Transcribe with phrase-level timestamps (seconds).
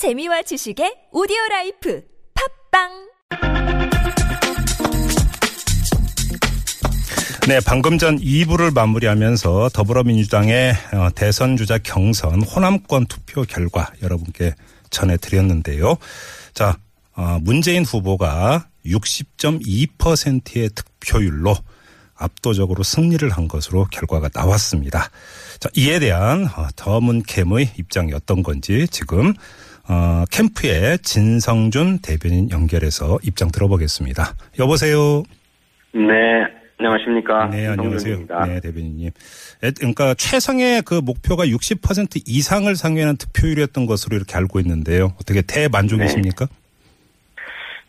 [0.00, 2.02] 재미와 지식의 오디오 life
[2.70, 2.88] 팟빵
[7.46, 14.54] 네, 방금 전 2부를 마무리하면서 더불어민주당의 어, 대선 주자 경선 호남권 투표 결과 여러분께
[14.88, 15.98] 전해 드렸는데요.
[16.54, 16.78] 자,
[17.14, 21.54] 어, 문재인 후보가 60.2%의 득표율로
[22.14, 25.10] 압도적으로 승리를 한 것으로 결과가 나왔습니다.
[25.58, 29.34] 자, 이에 대한 어, 더문 캠의 입장이 어떤 건지 지금
[29.90, 34.36] 어, 캠프의 진성준 대변인 연결해서 입장 들어보겠습니다.
[34.60, 35.24] 여보세요.
[35.92, 36.46] 네,
[36.78, 37.48] 안녕하십니까.
[37.48, 37.98] 네, 안녕하세요.
[37.98, 38.46] 성준입니다.
[38.46, 39.10] 네, 대변인님.
[39.64, 45.12] 에, 그러니까 최상의 그 목표가 60% 이상을 상회하는 득표율이었던 것으로 이렇게 알고 있는데요.
[45.20, 46.46] 어떻게 대만족이십니까?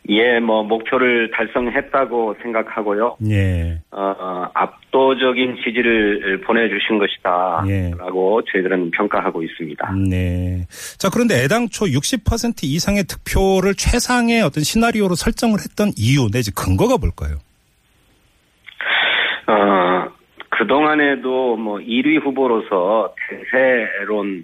[0.10, 3.18] 예, 뭐 목표를 달성했다고 생각하고요.
[3.30, 3.80] 예.
[3.92, 7.92] 어, 어, 압도적인 지지를 보내주신 예.
[7.92, 9.92] 것이다라고 저희들은 평가하고 있습니다.
[10.10, 10.66] 네.
[10.98, 17.38] 자, 그런데 애당초 60% 이상의 득표를 최상의 어떤 시나리오로 설정을 했던 이유 내지 근거가 뭘까요?
[19.48, 20.10] 어,
[20.50, 24.44] 그 동안에도 뭐 1위 후보로서 대세론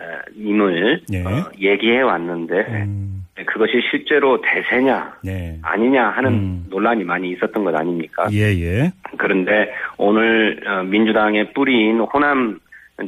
[0.00, 0.02] 에,
[0.36, 1.22] 임을 예.
[1.22, 5.58] 어, 얘기해 왔는데 음, 그것이 실제로 대세냐 네.
[5.62, 6.66] 아니냐 하는 음.
[6.70, 8.28] 논란이 많이 있었던 것 아닙니까?
[8.32, 8.92] 예, 예.
[9.16, 12.60] 그런데 오늘 어, 민주당의 뿌리인 호남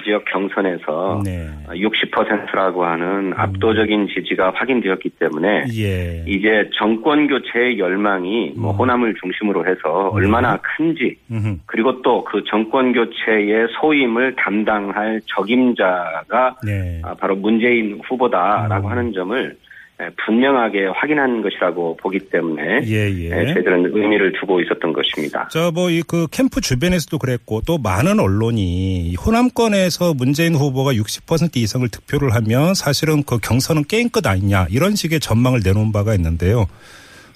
[0.02, 1.48] 지역 경선에서 네.
[1.68, 6.24] 60%라고 하는 압도적인 지지가 확인되었기 때문에 예.
[6.26, 8.76] 이제 정권 교체의 열망이 뭐 음.
[8.78, 11.16] 호남을 중심으로 해서 얼마나 큰지.
[11.66, 17.00] 그리고 또 그 정권 교체의 소임을 담당할 적임자가 네.
[17.04, 18.90] 아, 바로 문재인 후보다라고 음.
[18.90, 19.54] 하는 점을 에,
[20.26, 23.54] 분명하게 확인한 것이라고 보기 때문에 예, 에, 예.
[23.54, 25.48] 저희들은 의미를 두고 있었던 것입니다.
[25.48, 32.74] 저뭐이 그 캠프 주변에서도 그랬고 또 많은 언론이 호남권에서 문재인 후보가 60% 이상을 득표를 하면
[32.74, 36.66] 사실은 그 경선은 게임 끝 아니냐 이런 식의 전망을 내놓은 바가 있는데요.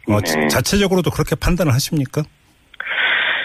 [0.08, 0.48] 어, 네.
[0.48, 2.22] 자체적으로도 그렇게 판단을 하십니까?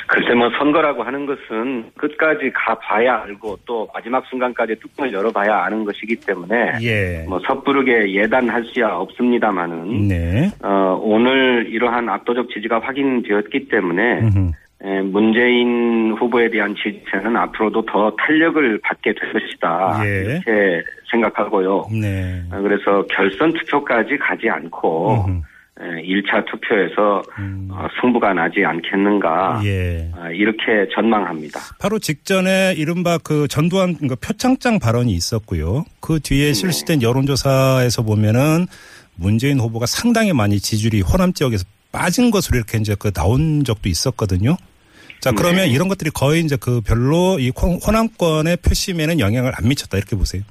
[0.08, 6.18] 글쎄 뭐 선거라고 하는 것은 끝까지 가봐야 알고 또 마지막 순간까지 뚜껑을 열어봐야 아는 것이기
[6.18, 7.26] 때문에 예.
[7.28, 10.52] 뭐 섣부르게 예단할 수야 없습니다마는 네.
[10.64, 14.52] 어, 오늘 이러한 압도적 지지가 확인되었기 때문에 음흠.
[14.84, 20.24] 에, 문재인 후보에 대한 지지세는 앞으로도 더 탄력을 받게 될 것이다 예.
[20.24, 21.86] 이렇게 생각하고요.
[22.00, 22.42] 네.
[22.52, 25.55] 어, 그래서 결선 투표까지 가지 않고 음흠.
[25.78, 27.68] 에, 1차 투표에서 음.
[27.72, 30.10] 어, 승부가 나지 않겠는가 예.
[30.16, 31.60] 아, 이렇게 전망합니다.
[31.80, 35.84] 바로 직전에 이른바 그 전두환 그 표창장 발언이 있었고요.
[36.00, 38.68] 그 뒤에 실시된 여론조사에서 보면은
[39.16, 44.56] 문재인 후보가 상당히 많이 지지율이 호남 지역에서 빠진 것으로 이렇게 이제 그 나온 적도 있었거든요.
[45.22, 45.68] 자, 그러면 네.
[45.70, 50.44] 이런 것들이 거의 이제 그 별로 이 호- 호남권의 표심에는 영향을 안 미쳤다 이렇게 보세요.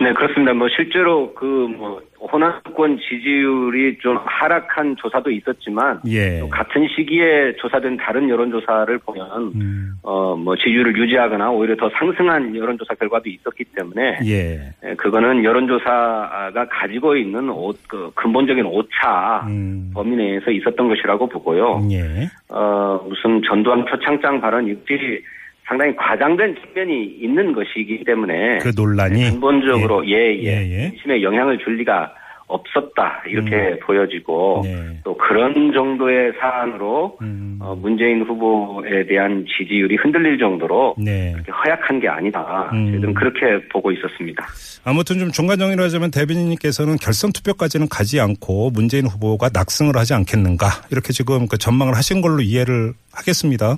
[0.00, 0.52] 네, 그렇습니다.
[0.54, 1.44] 뭐 실제로 그
[1.76, 2.00] 뭐
[2.32, 6.40] 호남권 지지율이 좀 하락한 조사도 있었지만 예.
[6.40, 9.92] 또 같은 시기에 조사된 다른 여론조사를 보면 음.
[10.02, 14.72] 어뭐 지지율을 유지하거나 오히려 더 상승한 여론조사 결과도 있었기 때문에 예.
[14.82, 19.90] 에, 그거는 여론조사가 가지고 있는 오, 그 근본적인 오차 음.
[19.94, 21.86] 범위 내에서 있었던 것이라고 보고요.
[21.90, 22.28] 예.
[22.48, 25.22] 어 무슨 전두환 표창장 발언 역시
[25.66, 30.88] 상당히 과장된 측면이 있는 것이기 때문에 그 논란이 근본적으로 예예 예, 예.
[30.90, 32.12] 민심에 영향을 줄 리가
[32.46, 35.00] 없었다 이렇게 보여지고 네.
[35.02, 37.58] 또 그런 정도의 사안으로 음.
[37.60, 41.32] 어, 문재인 후보에 대한 지지율이 흔들릴 정도로 네.
[41.32, 42.70] 그렇게 허약한 게 아니다.
[42.72, 42.90] 음.
[42.90, 44.44] 저희들은 그렇게 보고 있었습니다.
[44.84, 50.66] 아무튼 좀 중간 정리를 하자면 대변인님께서는 결선 투표까지는 가지 않고 문재인 후보가 낙승을 하지 않겠는가
[50.92, 53.76] 이렇게 지금 그 전망을 하신 걸로 이해를 하겠습니다.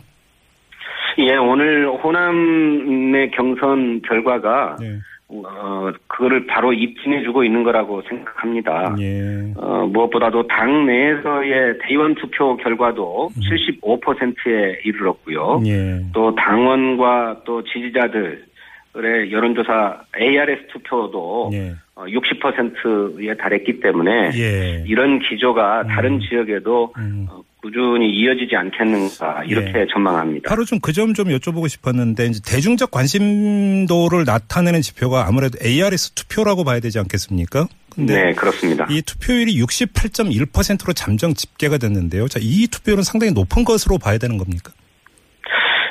[1.18, 4.98] 예, 오늘 호남의 경선 결과가 네.
[5.28, 8.94] 어, 그거를 바로 입증해주고 있는 거라고 생각합니다.
[9.00, 9.52] 예.
[9.56, 15.56] 어, 무엇보다도 당 내에서의 대의원 투표 결과도 75%에 이르렀고요.
[15.58, 15.66] 음.
[15.66, 16.00] 예.
[16.12, 21.74] 또 당원과 또 지지자들의 여론조사 ARS 투표도 예.
[21.96, 24.84] 어, 60%에 달했기 때문에 예.
[24.86, 27.26] 이런 기조가 다른 지역에도 음.
[27.66, 29.86] 어, 꾸준히 이어지지 않겠는가 이렇게 예.
[29.92, 30.48] 전망합니다.
[30.48, 36.64] 바로 좀 그 점 좀 여쭤보고 싶었는데 이제 대중적 관심도를 나타내는 지표가 아무래도 ARS 투표라고
[36.64, 37.66] 봐야 되지 않겠습니까?
[37.96, 38.86] 네, 그렇습니다.
[38.90, 42.28] 이 투표율이 68.1%로 잠정 집계가 됐는데요.
[42.28, 44.72] 자, 이 투표율은 상당히 높은 것으로 봐야 되는 겁니까?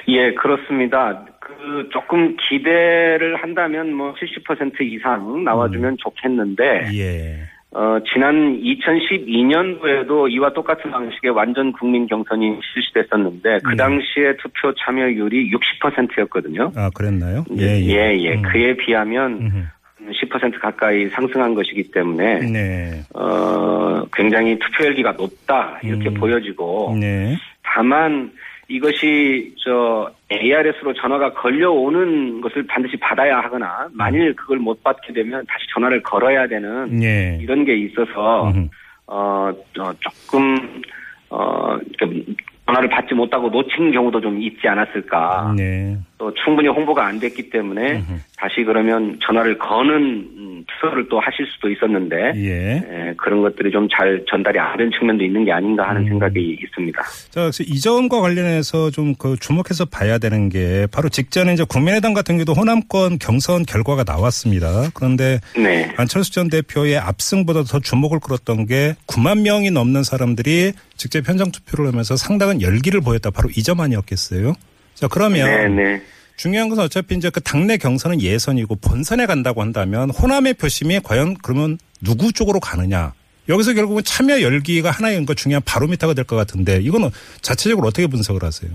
[0.07, 1.25] 예, 그렇습니다.
[1.39, 7.39] 그 조금 기대를 한다면 뭐 70% 이상 나와주면 좋겠는데 예.
[7.75, 13.75] 어, 지난 2012년도에도 이와 똑같은 방식의 완전 국민 경선이 실시됐었는데 그 네.
[13.75, 16.71] 당시에 투표 참여율이 60%였거든요.
[16.73, 17.43] 아, 그랬나요?
[17.59, 18.33] 예, 예.
[18.35, 18.41] 음.
[18.43, 20.09] 그에 비하면 음흠.
[20.09, 23.01] 10% 가까이 상승한 것이기 때문에 네.
[23.13, 26.13] 어, 굉장히 투표열기가 높다 이렇게 음.
[26.13, 27.35] 보여지고 네.
[27.61, 28.31] 다만
[28.67, 35.65] 이것이 저 ARS로 전화가 걸려오는 것을 반드시 받아야 하거나 만일 그걸 못 받게 되면 다시
[35.73, 37.37] 전화를 걸어야 되는 네.
[37.41, 38.69] 이런 게 있어서 음.
[39.07, 40.81] 어, 어, 조금
[41.29, 42.35] 어좀
[42.65, 45.53] 전화를 받지 못하고 놓친 경우도 좀 있지 않았을까.
[45.55, 45.97] 네.
[46.17, 48.19] 또 충분히 홍보가 안 됐기 때문에 음흠.
[48.37, 52.77] 다시 그러면 전화를 거는 음, 투표를 또 하실 수도 있었는데 예.
[52.77, 56.07] 에, 그런 것들이 좀 잘 전달이 안 된 측면도 있는 게 아닌가 하는 음.
[56.09, 57.01] 생각이 있습니다.
[57.29, 62.13] 자, 그래서 이 점과 관련해서 좀 그 주목해서 봐야 되는 게 바로 직전에 이제 국민의당
[62.13, 64.89] 같은 경우도 호남권 경선 결과가 나왔습니다.
[64.93, 65.93] 그런데 네.
[65.97, 71.87] 안철수 전 대표의 압승보다 더 주목을 끌었던 게 9만 명이 넘는 사람들이 직접 현장 투표를
[71.91, 73.29] 하면서 상당한 열기를 보였다.
[73.31, 74.53] 바로 이 점 아니었겠어요?
[74.93, 76.01] 자, 그러면 네, 네.
[76.35, 81.77] 중요한 것은 어차피 이제 그 당내 경선은 예선이고 본선에 간다고 한다면 호남의 표심이 과연 그러면
[82.03, 83.13] 누구 쪽으로 가느냐.
[83.47, 87.09] 여기서 결국은 참여 열기가 하나의 그 중요한 바로미터가 될 것 같은데 이거는
[87.41, 88.71] 자체적으로 어떻게 분석을 하세요?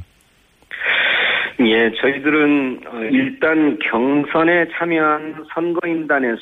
[1.63, 6.37] 예, 저희들은 어, 일단 경선에 참여한 선거인단의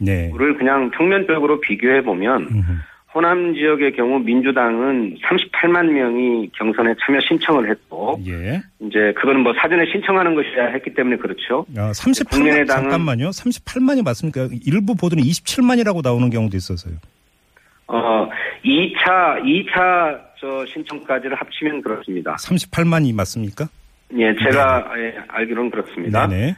[0.00, 0.30] 네.
[0.32, 2.48] 수를 그냥 평면적으로 비교해 보면.
[3.12, 8.62] 호남 지역의 경우 민주당은 38만 명이 경선에 참여 신청을 했고 예.
[8.80, 11.66] 이제 그거는 뭐 사전에 신청하는 것이야 했기 때문에 그렇죠.
[11.76, 13.30] 아, 38만 국민의당은- 잠깐만요.
[13.30, 14.48] 38만이 맞습니까?
[14.64, 16.94] 일부 보도는 27만이라고 나오는 경우도 있어서요.
[17.88, 18.28] 어,
[18.64, 22.36] 2차 2차 저 신청까지를 합치면 그렇습니다.
[22.36, 23.68] 38만이 맞습니까?
[24.16, 26.28] 예, 제가 예, 알기로는 그렇습니다.
[26.28, 26.54] 네네.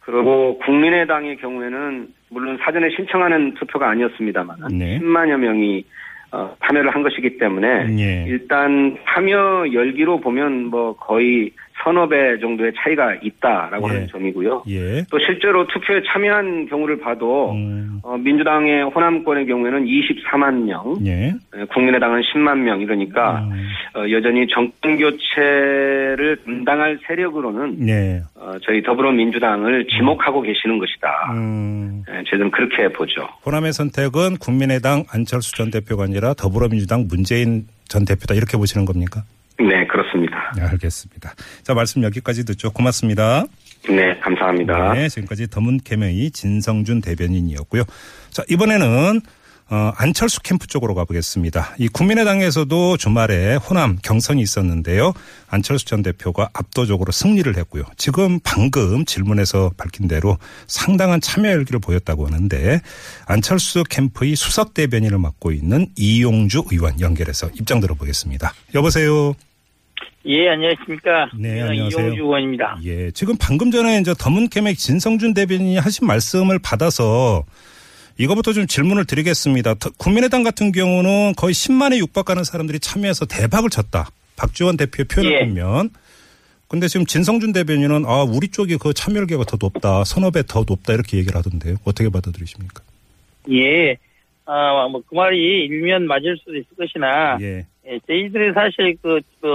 [0.00, 4.98] 그리고 국민의당의 경우에는 물론 사전에 신청하는 투표가 아니었습니다만 네.
[4.98, 5.84] 10만여 명이
[6.32, 8.24] 어, 참여를 한 것이기 때문에 예.
[8.28, 11.50] 일단 참여 열기로 보면 뭐 거의
[11.82, 13.92] 서너 배 정도의 차이가 있다라고 예.
[13.92, 14.64] 하는 점이고요.
[14.68, 15.04] 예.
[15.10, 21.28] 또 실제로 투표에 참여한 경우를 봐도 음, 어, 민주당의 호남권의 경우에는 24만 명, 예.
[21.54, 28.22] 에, 국민의당은 10만 명 이러니까 음, 어, 여전히 정권 교체를 담당할 세력으로는 네.
[28.36, 31.32] 어, 저희 더불어민주당을 지목하고 계시는 것이다.
[31.32, 33.28] 음, 예, 저희들은 그렇게 보죠.
[33.46, 39.22] 호남의 선택은 국민의당 안철수 전 대표가 아니라 더불어민주당 문재인 전 대표다 이렇게 보시는 겁니까?
[39.60, 40.52] 네, 그렇습니다.
[40.56, 41.34] 네, 알겠습니다.
[41.62, 42.70] 자 말씀 여기까지 듣죠.
[42.70, 43.44] 고맙습니다.
[43.88, 44.94] 네, 감사합니다.
[44.94, 47.84] 네, 지금까지 더문캐메이 진성준 대변인이었고요.
[48.30, 49.20] 자 이번에는
[49.72, 51.76] 어, 안철수 캠프 쪽으로 가보겠습니다.
[51.78, 55.12] 이 국민의당에서도 주말에 호남 경선이 있었는데요.
[55.48, 57.84] 안철수 전 대표가 압도적으로 승리를 했고요.
[57.96, 62.80] 지금 방금 질문에서 밝힌 대로 상당한 참여 열기를 보였다고 하는데
[63.26, 68.52] 안철수 캠프의 수석 대변인을 맡고 있는 이용주 의원 연결해서 입장 들어보겠습니다.
[68.74, 69.34] 여보세요.
[70.26, 71.30] 예, 안녕하십니까.
[71.34, 72.00] 네, 안녕하세요.
[72.06, 72.78] 이용주 의원입니다.
[72.84, 77.44] 예, 지금 방금 전에 이제 더문캐맥 진성준 대변인이 하신 말씀을 받아서
[78.18, 79.74] 이거부터 좀 질문을 드리겠습니다.
[79.74, 84.10] 더- 국민의당 같은 경우는 거의 10만에 육박하는 사람들이 참여해서 대박을 쳤다.
[84.36, 85.46] 박지원 대표의 표현을 예.
[85.46, 85.90] 보면.
[86.68, 90.04] 근데 지금 진성준 대변인은 아, 우리 쪽이 그 참여율계가 더 높다.
[90.04, 90.92] 서너 배 더 높다.
[90.92, 91.76] 이렇게 얘기를 하던데요.
[91.84, 92.82] 어떻게 받아들이십니까?
[93.50, 93.96] 예.
[94.44, 97.64] 아, 뭐, 그 말이 일면 맞을 수도 있을 것이나, 예.
[97.86, 99.48] 예, 저희들이 사실 그, 그,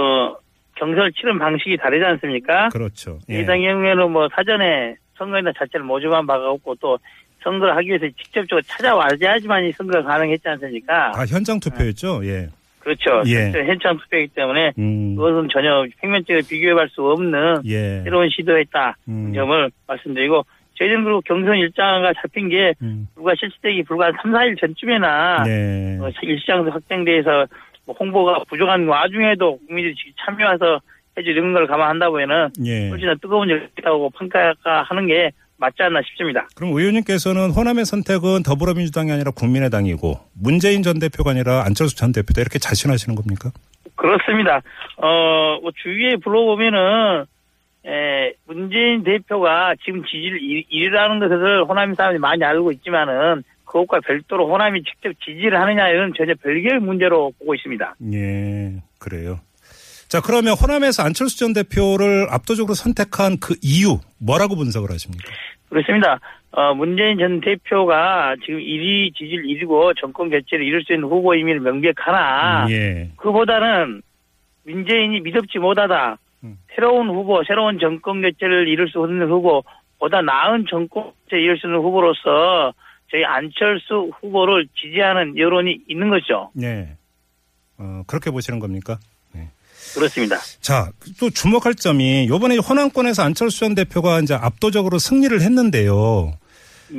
[0.76, 2.68] 경선을 치른 방식이 다르지 않습니까?
[2.68, 3.18] 그렇죠.
[3.28, 3.34] 예.
[3.34, 6.98] 저희 당 경우에는 뭐, 사전에 선거인단 자체를 모집한 바가 없고, 또,
[7.42, 11.12] 선거를 하기 위해서 직접적으로 찾아와야지만 이 선거가 가능했지 않습니까?
[11.12, 12.20] 다 현장 투표였죠.
[12.24, 12.48] 예.
[12.80, 13.22] 그렇죠.
[13.26, 13.50] 예.
[13.50, 15.16] 실제 현장 투표이기 때문에, 음.
[15.16, 18.02] 그것은 전혀 평면적으로 비교해볼 수 없는 예.
[18.02, 18.96] 새로운 시도였다.
[19.08, 19.32] 음.
[19.34, 20.44] 점을 말씀드리고,
[20.78, 23.08] 저희들은 그리고 경선 일자가 잡힌 게, 음.
[23.14, 25.98] 불과 실시되기 불과 3, 4일 전쯤에나 네.
[26.00, 27.46] 어, 일시장소 확정돼서 뭐
[27.86, 30.80] 홍보가 부족한 와중에도 국민들이 참여해서
[31.18, 32.88] 해주는 걸 감안한다 보면은 예.
[32.90, 36.46] 훨씬 더 뜨거운 열기라고 평가하는 게 맞지 않나 싶습니다.
[36.54, 42.58] 그럼 의원님께서는 호남의 선택은 더불어민주당이 아니라 국민의당이고 문재인 전 대표가 아니라 안철수 전 대표다 이렇게
[42.58, 43.50] 자신하시는 겁니까?
[43.94, 44.60] 그렇습니다.
[44.98, 47.24] 어, 뭐 주위에 불러보면은
[47.86, 53.42] 에, 문재인 대표가 지금 지지를 1위라는 것을 호남 사람들이 많이 알고 있지만은
[53.76, 57.96] 그것과 별도로 호남이 직접 지지를 하느냐 이런 전혀 별개의 문제로 보고 있습니다.
[58.14, 59.40] 예, 그래요.
[60.08, 65.30] 자, 그러면 호남에서 안철수 전 대표를 압도적으로 선택한 그 이유 뭐라고 분석을 하십니까?
[65.68, 66.20] 그렇습니다.
[66.52, 72.66] 어, 문재인 전 대표가 지금 1위 지지율 1위고 정권 교체를 이룰 수 있는 후보임을 명백하나
[72.70, 73.10] 예.
[73.16, 74.00] 그보다는
[74.64, 76.16] 문재인이 미덥지 못하다.
[76.44, 76.56] 음.
[76.74, 79.62] 새로운 후보, 새로운 정권 교체를 이룰 수 있는 후보,
[79.98, 82.72] 보다 나은 정권 교체 이룰 수 있는 후보로서
[83.10, 86.50] 저희 안철수 후보를 지지하는 여론이 있는 거죠.
[86.54, 86.96] 네.
[87.78, 88.98] 어, 그렇게 보시는 겁니까?
[89.32, 89.50] 네.
[89.94, 90.36] 그렇습니다.
[90.60, 96.36] 자, 또 주목할 점이 요번에 호남권에서 안철수 전 대표가 이제 압도적으로 승리를 했는데요.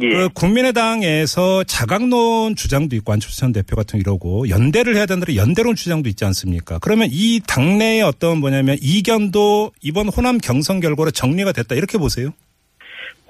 [0.01, 0.09] 예.
[0.09, 6.09] 그 국민의당에서 자강론 주장도 있고 안철수 전 대표 같은 이러고 연대를 해야 된다는 연대론 주장도
[6.09, 6.77] 있지 않습니까?
[6.79, 12.31] 그러면 이 당내의 어떤 뭐냐면 이견도 이번 호남 경선 결과로 정리가 됐다 이렇게 보세요?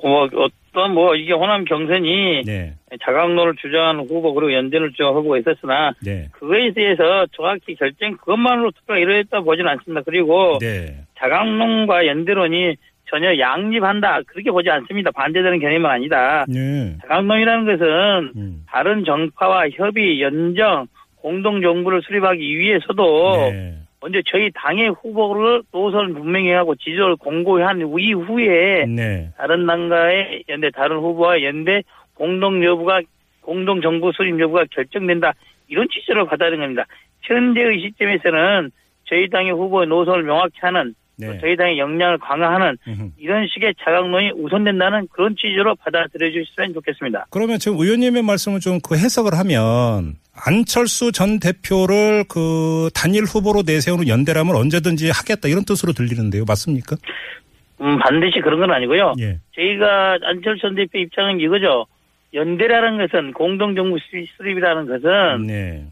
[0.03, 2.73] 뭐 어떤 뭐 이게 호남 경선이 네,
[3.03, 8.99] 자강론을 주장하는 후보 그리고 연대를 주장하는 후보가 있었으나 네, 그거에 대해서 정확히 결정 그것만으로 투표가
[8.99, 10.01] 이루어졌다 보지는 않습니다.
[10.05, 12.75] 그리고 네, 자강론과 연대론이
[13.09, 14.21] 전혀 양립한다.
[14.27, 15.11] 그렇게 보지 않습니다.
[15.11, 16.45] 반대되는 개념은 아니다.
[16.47, 24.51] 네, 자강론이라는 것은 음, 다른 정파와 협의, 연정, 공동 정부를 수립하기 위해서도 네, 먼저 저희
[24.53, 31.41] 당의 후보를 노선을 분명히 하고 지지를 공고히 한 이후에 네, 다른 당과의 연대, 다른 후보와
[31.41, 33.01] 연대 공동 여부가
[33.41, 35.33] 공동 정부 수립 여부가 결정된다
[35.67, 36.85] 이런 취지를 받아들인 겁니다.
[37.21, 38.71] 현재의 시점에서는
[39.05, 41.37] 저희 당의 후보의 노선을 명확히 하는 네.
[41.41, 42.77] 저희 당의 역량을 강화하는.
[43.17, 47.25] 이런 식의 자강론이 우선된다는 그런 취지로 받아들여 주시면 좋겠습니다.
[47.31, 54.07] 그러면 지금 의원님의 말씀을 좀 그 해석을 하면 안철수 전 대표를 그 단일 후보로 내세우는
[54.07, 56.45] 연대라면 언제든지 하겠다 이런 뜻으로 들리는데요.
[56.47, 56.95] 맞습니까?
[57.81, 59.13] 음, 반드시 그런 건 아니고요.
[59.19, 59.39] 예.
[59.55, 61.85] 저희가 안철수 전 대표 입장은 이거죠.
[62.33, 65.85] 연대라는 것은 공동정부 수립- 수립이라는 것은 네.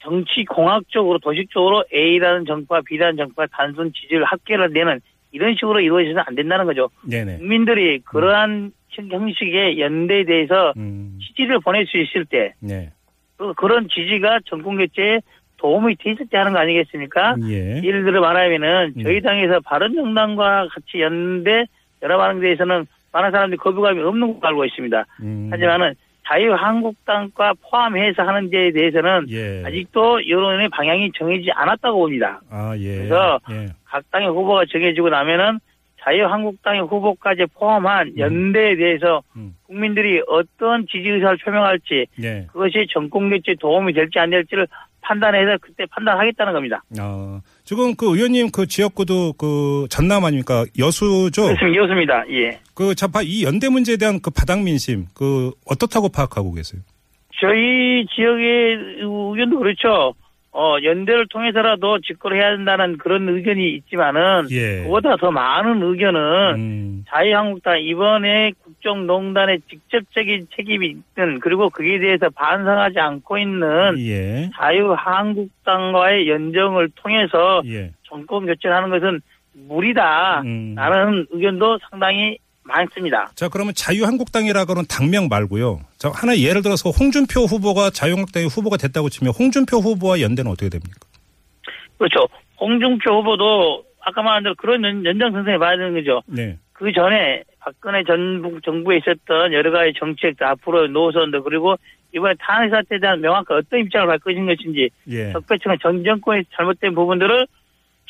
[0.00, 5.00] 정치 공학적으로 도식적으로 A라는 정파, B라는 정파 단순 지지를 합계를 내는
[5.32, 6.90] 이런 식으로 이루어져서는 안 된다는 거죠.
[7.08, 7.38] 네네.
[7.38, 11.18] 국민들이 그러한 형식의 연대에 대해서 음.
[11.22, 12.90] 지지를 보낼 수 있을 때 네.
[13.36, 15.20] 또 그런 지지가 전국 교체에
[15.58, 17.36] 도움이 돼 있을 때 하는 거 아니겠습니까?
[17.48, 17.80] 예.
[17.82, 19.02] 예를 들어 말하면은 음.
[19.02, 21.66] 저희 당에서 바른정당과 같이 연대
[22.02, 25.04] 연합하는 데에서는 많은 사람들이 거부감이 없는 걸로 알고 있습니다.
[25.22, 25.48] 음.
[25.50, 25.94] 하지만은
[26.28, 29.62] 자유한국당과 포함해서 하는 데에 대해서는 예.
[29.64, 32.40] 아직도 여론의 방향이 정해지지 않았다고 봅니다.
[32.50, 32.96] 아, 예.
[32.98, 33.68] 그래서 예.
[33.84, 35.58] 각 당의 후보가 정해지고 나면은
[36.02, 39.54] 자유한국당의 후보까지 포함한 연대에 대해서 음.
[39.66, 42.46] 국민들이 어떤 지지 의사를 표명할지 예.
[42.52, 44.66] 그것이 정권 교체에 도움이 될지 안 될지를
[45.00, 46.82] 판단해서 그때 판단하겠다는 겁니다.
[46.98, 50.64] 아, 지금 그 의원님 그 지역구도 그 전남 아닙니까?
[50.78, 51.42] 여수죠?
[51.42, 51.66] 그렇습니다.
[51.68, 52.24] 이렇습니다.
[52.30, 52.60] 예.
[52.74, 56.80] 그 자파 이 연대 문제에 대한 그 바닥 민심 그 어떻다고 파악하고 계세요?
[57.38, 60.14] 저희 지역의 의견도 그렇죠.
[60.50, 64.82] 어, 연대를 통해서라도 집권을 해야 된다는 그런 의견이 있지만은 예.
[64.82, 67.04] 그보다 더 많은 의견은 음.
[67.08, 74.50] 자유한국당 이번에 국정농단에 직접적인 책임이 있는 그리고 그에 대해서 반성하지 않고 있는 예.
[74.56, 77.92] 자유한국당과의 연정을 통해서 예.
[78.04, 79.20] 정권 교체를 하는 것은
[79.52, 80.42] 무리다.
[80.42, 80.74] 음.
[80.76, 82.38] 라는 의견도 상당히
[82.68, 83.30] 많습니다.
[83.34, 85.80] 자, 그러면 자유한국당이라고는 당명 말고요.
[85.98, 91.00] 저 하나 예를 들어서 홍준표 후보가 자유한국당의 후보가 됐다고 치면 홍준표 후보와 연대는 어떻게 됩니까?
[91.96, 92.28] 그렇죠.
[92.60, 96.22] 홍준표 후보도 아까 말한 대로 그런 연- 연장선상에 봐야 되는 거죠.
[96.26, 96.56] 네.
[96.72, 101.74] 그 전에 박근혜 전국 정부에 있었던 여러 가지 정책, 앞으로 노선도 그리고
[102.14, 105.32] 이번에 탄핵 사태에 대한 명확한 어떤 입장을 갈 것인 것인지 예.
[105.32, 107.46] 적폐청의 전 정권의 잘못된 부분들을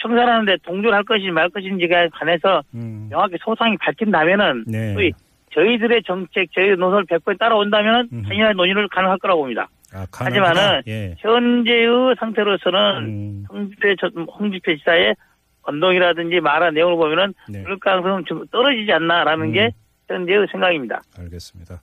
[0.00, 3.08] 청산하는데 동조를 할 것인지 말 것인지에 관해서 음.
[3.10, 4.94] 명확히 소상히 밝힌다면은 네.
[4.94, 5.12] 소위
[5.54, 8.22] 저희들의 정책, 저희 노선을 100% 따라온다면은 음.
[8.22, 9.68] 당연한 논의를 가능할 거라고 봅니다.
[9.92, 10.82] 아, 하지만은.
[10.86, 11.14] 예.
[11.18, 13.44] 현재의 상태로서는 음.
[13.50, 15.16] 홍준표, 지사의
[15.62, 17.62] 언동이라든지 말한 내용을 보면은 네.
[17.62, 19.52] 그럴 가능성은 좀 떨어지지 않나라는 음.
[19.52, 19.70] 게
[20.06, 21.02] 현재의 생각입니다.
[21.18, 21.82] 알겠습니다.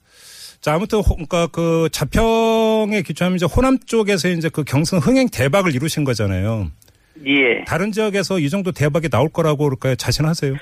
[0.60, 5.74] 자, 아무튼 호, 그러니까 그 자평에 기초하면 이제 호남 쪽에서 이제 그 경선 흥행 대박을
[5.74, 6.70] 이루신 거잖아요.
[7.26, 7.64] 예.
[7.64, 9.94] 다른 지역에서 이 정도 대박이 나올 거라고 그럴까요?
[9.94, 10.54] 자신하세요?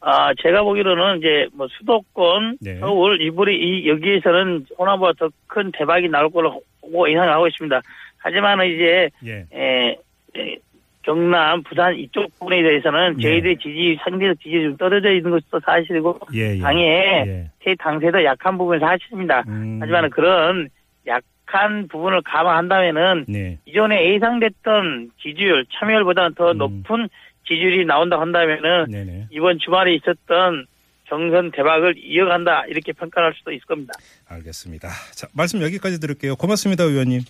[0.00, 2.78] 아, 제가 보기로는 이제 뭐 수도권, 네.
[2.78, 7.80] 서울, 이불이 이 여기에서는 호남보다 더 큰 대박이 나올 걸로 보고 예상을 하고 있습니다.
[8.18, 9.46] 하지만 이제 예.
[9.54, 9.96] 에,
[10.36, 10.56] 에,
[11.02, 13.22] 경남, 부산 이쪽 부분에 대해서는 네.
[13.22, 16.58] 저희들의 지지, 상대적 지지율이 좀 떨어져 있는 것도 사실이고, 예, 예.
[16.60, 16.82] 당에
[17.26, 17.50] 예.
[17.62, 19.44] 제 당세도 약한 부분이 사실입니다.
[19.46, 19.78] 음.
[19.80, 20.68] 하지만 그런
[21.06, 21.22] 약
[21.58, 23.58] 한 부분을 감안한다면은 네.
[23.66, 26.58] 이전에 예상됐던 지지율, 참여율보다는 더 음.
[26.58, 27.08] 높은
[27.46, 29.28] 지지율이 나온다 한다면은 네네.
[29.30, 30.66] 이번 주말에 있었던
[31.04, 33.92] 경선 대박을 이어간다 이렇게 평가할 수도 있을 겁니다.
[34.28, 34.88] 알겠습니다.
[35.14, 36.36] 자, 말씀 여기까지 들을게요.
[36.36, 37.20] 고맙습니다, 의원님.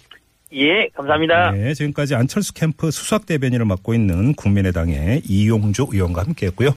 [0.53, 1.51] 예, 감사합니다.
[1.51, 6.71] 네, 지금까지 안철수 캠프 수석 대변인을 맡고 있는 국민의당의 이용주 의원과 함께했고요.